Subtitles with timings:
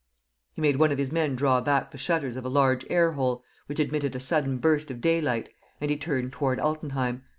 [0.55, 3.43] ."He made one of his men draw back the shutters of a large air hole,
[3.67, 7.21] which admitted a sudden burst of daylight, and he turned toward Altenheim.